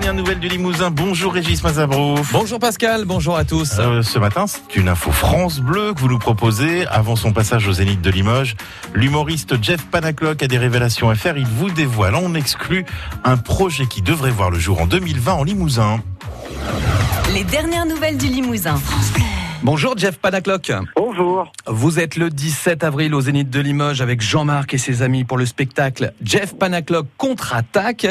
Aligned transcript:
dernières 0.00 0.14
nouvelles 0.14 0.40
du 0.40 0.48
Limousin. 0.48 0.90
Bonjour 0.90 1.32
Régis 1.32 1.62
Mazabrouf. 1.62 2.32
Bonjour 2.32 2.58
Pascal, 2.58 3.04
bonjour 3.04 3.36
à 3.36 3.44
tous. 3.44 3.76
Euh, 3.78 4.02
ce 4.02 4.18
matin, 4.18 4.46
c'est 4.48 4.74
une 4.74 4.88
info 4.88 5.12
France 5.12 5.60
Bleu 5.60 5.94
que 5.94 6.00
vous 6.00 6.08
nous 6.08 6.18
proposez. 6.18 6.84
Avant 6.88 7.14
son 7.14 7.32
passage 7.32 7.68
au 7.68 7.74
Zénith 7.74 8.02
de 8.02 8.10
Limoges, 8.10 8.56
l'humoriste 8.92 9.62
Jeff 9.62 9.86
Panaclock 9.86 10.42
a 10.42 10.48
des 10.48 10.58
révélations 10.58 11.10
à 11.10 11.14
faire. 11.14 11.38
Il 11.38 11.46
vous 11.46 11.70
dévoile 11.70 12.16
en 12.16 12.34
exclut 12.34 12.84
un 13.22 13.36
projet 13.36 13.86
qui 13.86 14.02
devrait 14.02 14.32
voir 14.32 14.50
le 14.50 14.58
jour 14.58 14.80
en 14.80 14.86
2020 14.86 15.32
en 15.32 15.44
Limousin. 15.44 16.02
Les 17.32 17.44
dernières 17.44 17.86
nouvelles 17.86 18.18
du 18.18 18.26
Limousin. 18.26 18.74
Bonjour 19.64 19.96
Jeff 19.96 20.18
Panaclock. 20.18 20.72
Bonjour. 20.94 21.50
Vous 21.66 21.98
êtes 21.98 22.16
le 22.16 22.28
17 22.28 22.84
avril 22.84 23.14
au 23.14 23.22
Zénith 23.22 23.48
de 23.48 23.60
Limoges 23.60 24.02
avec 24.02 24.20
Jean-Marc 24.20 24.74
et 24.74 24.78
ses 24.78 25.00
amis 25.00 25.24
pour 25.24 25.38
le 25.38 25.46
spectacle 25.46 26.12
Jeff 26.22 26.54
Panaclock 26.54 27.06
contre-attaque. 27.16 28.06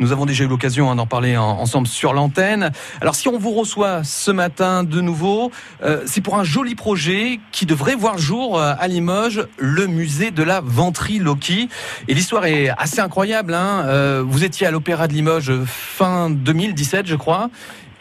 Nous 0.00 0.12
avons 0.12 0.26
déjà 0.26 0.44
eu 0.44 0.48
l'occasion 0.48 0.90
hein, 0.90 0.96
d'en 0.96 1.06
parler 1.06 1.38
ensemble 1.38 1.86
sur 1.86 2.12
l'antenne. 2.12 2.72
Alors 3.00 3.14
si 3.14 3.26
on 3.28 3.38
vous 3.38 3.52
reçoit 3.52 4.04
ce 4.04 4.30
matin 4.30 4.84
de 4.84 5.00
nouveau, 5.00 5.50
euh, 5.82 6.02
c'est 6.04 6.20
pour 6.20 6.36
un 6.36 6.44
joli 6.44 6.74
projet 6.74 7.40
qui 7.52 7.64
devrait 7.64 7.94
voir 7.94 8.16
le 8.16 8.20
jour 8.20 8.60
euh, 8.60 8.74
à 8.78 8.86
Limoges, 8.86 9.46
le 9.56 9.86
musée 9.86 10.30
de 10.30 10.42
la 10.42 10.60
ventriloquie. 10.60 11.70
Et 12.08 12.12
l'histoire 12.12 12.44
est 12.44 12.68
assez 12.76 13.00
incroyable. 13.00 13.54
Hein. 13.54 13.86
Euh, 13.86 14.22
vous 14.26 14.44
étiez 14.44 14.66
à 14.66 14.70
l'Opéra 14.70 15.08
de 15.08 15.14
Limoges 15.14 15.54
fin 15.64 16.28
2017, 16.28 17.06
je 17.06 17.16
crois. 17.16 17.48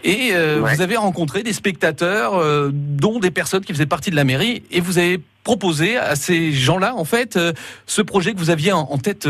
Et 0.03 0.29
euh, 0.33 0.61
vous 0.61 0.81
avez 0.81 0.95
rencontré 0.95 1.43
des 1.43 1.53
spectateurs, 1.53 2.35
euh, 2.35 2.69
dont 2.71 3.19
des 3.19 3.31
personnes 3.31 3.63
qui 3.63 3.73
faisaient 3.73 3.85
partie 3.85 4.11
de 4.11 4.15
la 4.15 4.23
mairie, 4.23 4.63
et 4.71 4.79
vous 4.79 4.97
avez 4.99 5.19
proposé 5.43 5.97
à 5.97 6.15
ces 6.15 6.51
gens-là, 6.51 6.95
en 6.95 7.05
fait, 7.05 7.37
euh, 7.37 7.53
ce 7.85 8.01
projet 8.01 8.33
que 8.33 8.37
vous 8.37 8.49
aviez 8.49 8.73
en, 8.73 8.97
tête 8.97 9.27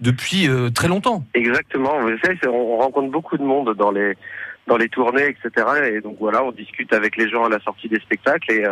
depuis 0.00 0.48
très 0.74 0.88
longtemps. 0.88 1.24
Exactement. 1.34 2.00
Vous 2.00 2.10
savez, 2.22 2.38
on 2.46 2.78
rencontre 2.78 3.10
beaucoup 3.10 3.36
de 3.36 3.42
monde 3.42 3.74
dans 3.74 3.90
les 3.90 4.14
dans 4.66 4.76
les 4.76 4.90
tournées, 4.90 5.28
etc. 5.30 5.66
Et 5.90 6.00
donc 6.02 6.18
voilà, 6.20 6.44
on 6.44 6.52
discute 6.52 6.92
avec 6.92 7.16
les 7.16 7.30
gens 7.30 7.46
à 7.46 7.48
la 7.48 7.58
sortie 7.60 7.88
des 7.88 7.98
spectacles. 8.00 8.52
Et, 8.52 8.64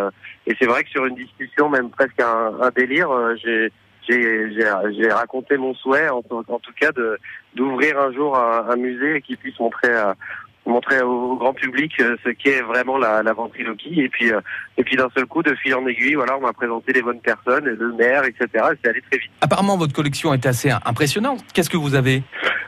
et 0.46 0.54
c'est 0.60 0.66
vrai 0.66 0.84
que 0.84 0.90
sur 0.90 1.06
une 1.06 1.14
discussion, 1.14 1.70
même 1.70 1.88
presque 1.88 2.20
un, 2.20 2.52
un 2.60 2.70
délire, 2.76 3.08
j'ai 3.42 3.72
j'ai 4.08 5.10
raconté 5.10 5.56
mon 5.56 5.74
souhait, 5.74 6.08
en, 6.10 6.22
en 6.30 6.58
tout 6.58 6.72
cas, 6.78 6.90
d'ouvrir 7.54 7.98
un 7.98 8.12
jour 8.12 8.36
un, 8.36 8.68
un, 8.68 8.76
musée 8.76 9.22
qui 9.22 9.36
puisse 9.36 9.58
montrer 9.58 9.88
montrer 10.66 11.00
au 11.00 11.36
grand 11.36 11.54
public 11.54 11.92
euh, 12.00 12.16
ce 12.24 12.30
qu'est 12.30 12.60
vraiment 12.62 12.98
la, 12.98 13.22
la 13.22 13.32
ventriloquie. 13.32 14.00
Et 14.00 14.08
puis 14.08 14.32
euh, 14.32 14.40
et 14.76 14.84
puis 14.84 14.96
d'un 14.96 15.08
seul 15.16 15.26
coup 15.26 15.42
de 15.42 15.54
fil 15.54 15.74
en 15.74 15.86
aiguille 15.86 16.14
voilà 16.14 16.36
on 16.36 16.40
m'a 16.40 16.52
présenté 16.52 16.92
les 16.92 17.02
bonnes 17.02 17.20
personnes 17.20 17.64
le 17.64 17.92
maire 17.92 18.24
etc 18.24 18.48
c'est 18.52 18.88
allé 18.88 19.02
très 19.10 19.18
vite. 19.18 19.30
Apparemment 19.40 19.76
votre 19.76 19.94
collection 19.94 20.34
est 20.34 20.46
assez 20.46 20.70
impressionnante. 20.84 21.44
Qu'est-ce 21.54 21.70
que 21.70 21.76
vous 21.76 21.94
avez? 21.94 22.22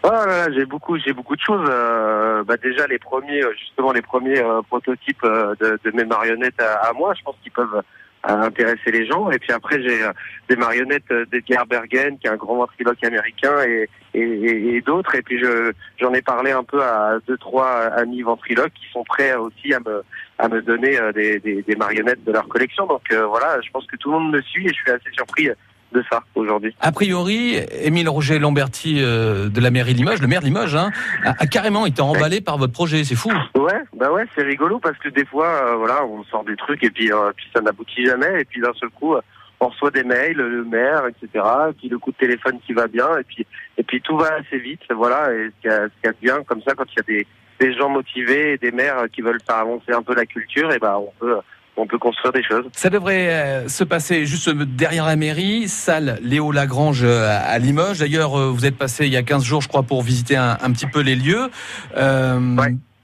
Oh 0.05 0.11
j'ai 0.55 0.65
beaucoup 0.65 0.99
j'ai 0.99 1.13
beaucoup 1.13 1.37
de 1.37 1.41
choses. 1.41 1.69
Euh, 1.69 2.45
bah 2.45 2.57
déjà 2.57 2.87
les 2.87 2.99
premiers 2.99 3.43
justement 3.59 3.93
les 3.93 4.03
premiers 4.03 4.43
prototypes 4.69 5.23
de, 5.25 5.79
de, 5.85 5.91
mes 5.93 6.05
marionnettes 6.05 6.61
à, 6.61 6.89
à 6.89 6.93
moi 6.93 7.15
je 7.19 7.23
pense 7.23 7.37
qu'ils 7.43 7.53
peuvent 7.53 7.83
à 8.23 8.35
intéresser 8.35 8.91
les 8.91 9.07
gens. 9.07 9.31
Et 9.31 9.39
puis 9.39 9.53
après, 9.53 9.83
j'ai 9.83 10.03
euh, 10.03 10.13
des 10.49 10.57
marionnettes 10.57 11.13
d'Edgar 11.31 11.67
Bergen, 11.67 12.19
qui 12.19 12.27
est 12.27 12.31
un 12.31 12.37
grand 12.37 12.57
ventriloque 12.57 13.03
américain, 13.05 13.63
et, 13.67 13.89
et, 14.15 14.77
et 14.77 14.81
d'autres. 14.81 15.15
Et 15.15 15.23
puis 15.23 15.39
je 15.39 15.73
j'en 15.99 16.13
ai 16.15 16.23
parlé 16.23 16.51
un 16.51 16.65
peu 16.65 16.83
à 16.83 17.19
deux 17.27 17.37
trois 17.37 17.89
amis 17.97 18.23
ventriloques 18.23 18.73
qui 18.75 18.91
sont 18.93 19.05
prêts 19.05 19.35
aussi 19.35 19.73
à 19.73 19.81
me 19.81 20.03
à 20.39 20.49
me 20.49 20.63
donner 20.63 20.99
euh, 21.01 21.13
des, 21.13 21.41
des, 21.41 21.63
des 21.63 21.77
marionnettes 21.77 22.25
de 22.25 22.33
leur 22.33 22.47
collection. 22.49 22.87
Donc 22.87 23.03
euh, 23.13 23.27
voilà, 23.27 23.61
je 23.61 23.71
pense 23.71 23.87
que 23.87 23.97
tout 23.97 24.11
le 24.13 24.19
monde 24.19 24.33
me 24.33 24.43
suit 24.43 24.67
et 24.67 24.71
je 24.71 24.75
suis 24.75 24.91
assez 24.91 25.11
surpris 25.13 25.51
de 25.93 26.03
ça 26.11 26.23
aujourd'hui. 26.35 26.75
A 26.81 26.93
priori, 26.93 27.57
Émile 27.83 28.09
Roger 28.09 28.39
Lamberti 28.39 28.99
euh, 28.99 29.49
de 29.49 29.61
la 29.61 29.71
mairie 29.71 29.95
de 29.95 29.99
Limoges, 29.99 30.21
le 30.21 30.27
maire 30.27 30.41
de 30.41 30.47
Limoges, 30.47 30.75
hein, 30.75 30.91
a, 31.25 31.47
carrément 31.47 31.87
été 31.87 32.03
emballé 32.03 32.41
par 32.41 32.59
votre 32.59 32.73
projet. 32.73 33.05
C'est 33.05 33.15
fou. 33.15 33.31
Ouais, 33.55 33.81
bah 33.97 34.13
ouais, 34.13 34.27
c'est 34.35 34.43
rigolo 34.43 34.79
parce 34.79 34.99
que 34.99 35.09
des 35.09 35.25
fois, 35.25 35.49
euh, 35.49 35.77
voilà, 35.77 36.05
on 36.05 36.25
sort 36.25 36.45
des 36.45 36.57
trucs 36.57 36.83
et 36.83 36.91
puis, 36.91 37.13
euh, 37.13 37.33
puis 37.37 37.47
ça 37.55 37.61
n'aboutit 37.61 38.05
jamais 38.05 38.41
et 38.41 38.45
puis 38.45 38.61
d'un 38.61 38.73
seul 38.75 38.91
coup. 38.91 39.15
on 39.61 39.69
reçoit 39.69 39.91
des 39.91 40.05
mails, 40.05 40.37
le 40.37 40.65
maire, 40.65 41.05
etc. 41.07 41.45
Puis 41.79 41.89
le 41.89 41.99
coup 41.99 42.13
de 42.13 42.17
téléphone 42.17 42.59
qui 42.67 42.73
va 42.73 42.87
bien, 42.87 43.19
et 43.19 43.25
puis 43.25 43.47
et 43.77 43.83
puis 43.83 44.01
tout 44.01 44.17
va 44.17 44.35
assez 44.35 44.59
vite, 44.59 44.83
voilà. 44.95 45.33
Et 45.33 45.51
ce 45.63 45.87
qui 46.03 46.07
est 46.09 46.21
bien 46.21 46.43
comme 46.45 46.63
ça, 46.63 46.75
quand 46.75 46.87
il 46.93 46.97
y 46.97 47.01
a 47.01 47.19
des, 47.21 47.27
des 47.61 47.75
gens 47.75 47.89
motivés, 47.89 48.53
et 48.53 48.59
des 48.59 48.73
maires 48.73 49.05
qui 49.13 49.23
veulent 49.23 49.41
faire 49.47 49.59
avancer 49.59 49.93
un 49.93 50.03
peu 50.03 50.15
la 50.15 50.27
culture, 50.27 50.73
et 50.73 50.79
ben 50.79 50.97
on 50.97 51.13
peut 51.19 51.39
on 51.79 51.87
peut 51.87 51.99
construire 51.99 52.33
des 52.33 52.43
choses. 52.43 52.67
Ça 52.73 52.91
devrait 52.91 53.29
euh, 53.29 53.69
se 53.69 53.85
passer 53.85 54.27
juste 54.27 54.51
derrière 54.51 55.07
la 55.07 55.17
mairie, 55.17 55.69
salle 55.69 56.19
Léo 56.23 56.53
Lagrange 56.53 57.03
euh, 57.05 57.29
à 57.29 57.59
Limoges. 57.59 58.01
D'ailleurs, 58.01 58.39
euh, 58.39 58.51
vous 58.51 58.67
êtes 58.67 58.77
passé 58.77 59.07
il 59.07 59.13
y 59.13 59.17
a 59.17 59.23
15 59.23 59.45
jours, 59.45 59.61
je 59.63 59.69
crois, 59.69 59.83
pour 59.83 60.03
visiter 60.03 60.37
un, 60.37 60.57
petit 60.73 60.87
peu 60.87 61.01
les 61.01 61.17
lieux. 61.17 61.51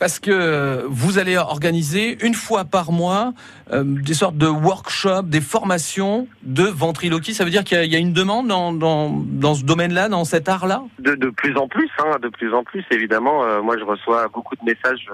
Parce 0.00 0.18
que 0.18 0.84
vous 0.88 1.18
allez 1.18 1.38
organiser 1.38 2.18
une 2.22 2.34
fois 2.34 2.64
par 2.64 2.92
mois 2.92 3.32
des 3.72 4.12
sortes 4.12 4.36
de 4.36 4.48
workshops, 4.48 5.22
des 5.24 5.40
formations 5.40 6.26
de 6.42 6.64
ventriloquie. 6.64 7.32
Ça 7.32 7.44
veut 7.44 7.50
dire 7.50 7.64
qu'il 7.64 7.90
y, 7.90 7.96
a 7.96 7.98
une 7.98 8.12
demande 8.12 8.48
dans, 8.48 8.72
dans, 8.72 9.54
ce 9.54 9.64
domaine-là, 9.64 10.08
dans 10.08 10.24
cet 10.24 10.48
art-là? 10.48 10.82
De, 10.98 11.14
de, 11.14 11.30
plus 11.30 11.56
en 11.56 11.68
plus, 11.68 11.88
hein, 12.00 12.18
de 12.20 12.28
plus 12.28 12.52
en 12.52 12.64
plus, 12.64 12.84
évidemment. 12.90 13.62
moi, 13.62 13.78
je 13.78 13.84
reçois 13.84 14.28
beaucoup 14.28 14.56
de 14.56 14.64
messages 14.64 15.08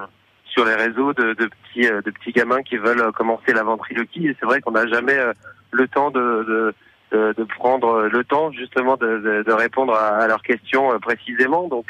sur 0.50 0.64
les 0.64 0.74
réseaux 0.74 1.12
de, 1.12 1.34
de 1.34 1.46
petits 1.46 1.86
euh, 1.86 2.02
de 2.02 2.10
petits 2.10 2.32
gamins 2.32 2.62
qui 2.62 2.76
veulent 2.76 3.00
euh, 3.00 3.12
commencer 3.12 3.52
la 3.52 3.62
ventriloquie 3.62 4.28
et 4.28 4.36
c'est 4.38 4.46
vrai 4.46 4.60
qu'on 4.60 4.72
n'a 4.72 4.86
jamais 4.86 5.16
euh, 5.16 5.32
le 5.70 5.88
temps 5.88 6.10
de, 6.10 6.20
de 6.20 6.74
de, 7.12 7.42
prendre 7.42 8.02
le 8.02 8.22
temps 8.22 8.52
justement 8.52 8.96
de, 8.96 9.42
de, 9.44 9.52
répondre 9.52 9.92
à, 9.94 10.28
leurs 10.28 10.44
questions 10.44 10.96
précisément. 11.00 11.66
Donc, 11.66 11.86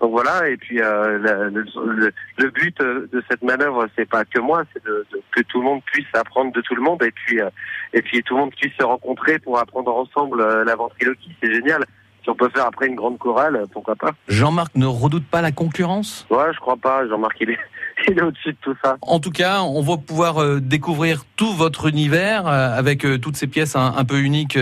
donc 0.00 0.12
voilà. 0.12 0.48
Et 0.48 0.56
puis 0.56 0.76
le, 0.76 2.12
le, 2.38 2.50
but 2.50 2.78
de 2.80 3.24
cette 3.28 3.42
manœuvre, 3.42 3.88
c'est 3.96 4.08
pas 4.08 4.24
que 4.24 4.38
moi, 4.38 4.62
c'est 4.72 4.84
de, 4.84 5.04
que 5.32 5.40
tout 5.42 5.58
le 5.58 5.64
monde 5.64 5.82
puisse 5.86 6.06
apprendre 6.14 6.52
de 6.52 6.60
tout 6.60 6.76
le 6.76 6.80
monde 6.80 7.02
et 7.02 7.10
puis 7.10 7.40
et 7.92 8.02
puis 8.02 8.22
tout 8.22 8.34
le 8.34 8.40
monde 8.42 8.54
puisse 8.54 8.72
se 8.78 8.84
rencontrer 8.84 9.40
pour 9.40 9.58
apprendre 9.58 9.92
ensemble 9.96 10.40
la 10.62 10.76
ventriloquie. 10.76 11.34
C'est 11.42 11.52
génial. 11.52 11.84
Si 12.22 12.30
on 12.30 12.36
peut 12.36 12.50
faire 12.50 12.66
après 12.66 12.86
une 12.86 12.94
grande 12.94 13.18
chorale, 13.18 13.64
pourquoi 13.72 13.96
pas 13.96 14.12
Jean-Marc 14.28 14.76
ne 14.76 14.86
redoute 14.86 15.26
pas 15.26 15.42
la 15.42 15.50
concurrence? 15.50 16.24
Ouais, 16.30 16.52
je 16.54 16.60
crois 16.60 16.76
pas. 16.76 17.04
Jean-Marc, 17.08 17.36
il 17.40 17.50
est, 17.50 17.58
il 18.08 18.18
est 18.18 18.22
au-dessus 18.22 18.52
de 18.52 18.56
tout 18.60 18.74
ça. 18.82 18.96
En 19.02 19.20
tout 19.20 19.30
cas, 19.30 19.62
on 19.62 19.82
va 19.82 19.96
pouvoir 19.96 20.42
euh, 20.42 20.60
découvrir 20.60 21.24
tout 21.36 21.52
votre 21.52 21.86
univers 21.88 22.46
euh, 22.46 22.76
avec 22.76 23.04
euh, 23.04 23.18
toutes 23.18 23.36
ces 23.36 23.46
pièces 23.46 23.76
un, 23.76 24.04
peu 24.04 24.20
uniques 24.20 24.58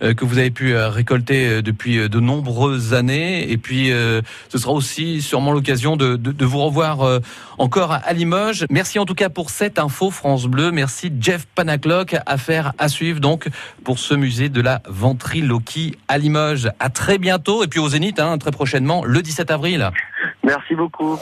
que 0.00 0.24
vous 0.24 0.38
avez 0.38 0.50
pu 0.50 0.76
récolter 0.76 1.62
depuis 1.62 2.08
de 2.08 2.20
nombreuses 2.20 2.94
années. 2.94 3.50
Et 3.50 3.56
puis, 3.56 3.88
ce 3.88 4.58
sera 4.58 4.72
aussi 4.72 5.20
sûrement 5.20 5.50
l'occasion 5.50 5.96
de, 5.96 6.14
de, 6.14 6.44
vous 6.44 6.60
revoir 6.60 7.20
encore 7.58 7.92
à 7.92 8.12
Limoges. 8.12 8.66
Merci 8.70 9.00
en 9.00 9.04
tout 9.04 9.14
cas 9.14 9.30
pour 9.30 9.50
cette 9.50 9.80
info 9.80 10.10
France 10.10 10.46
Bleu. 10.46 10.70
Merci 10.70 11.12
Jeff 11.20 11.46
Panaclock. 11.54 12.16
Affaire 12.26 12.72
à 12.78 12.88
suivre 12.88 13.18
donc 13.18 13.48
pour 13.82 13.98
ce 13.98 14.14
musée 14.14 14.48
de 14.48 14.60
la 14.60 14.80
ventriloquie 14.86 15.96
à 16.06 16.18
Limoges. 16.18 16.70
À 16.78 16.88
très 16.88 17.18
bientôt 17.18 17.64
et 17.64 17.66
puis 17.66 17.80
au 17.80 17.88
Zénith 17.88 18.20
hein, 18.20 18.38
très 18.38 18.52
prochainement 18.52 19.04
le 19.04 19.22
17 19.22 19.50
avril. 19.50 19.90
Merci 20.44 20.74
beaucoup. 20.74 21.18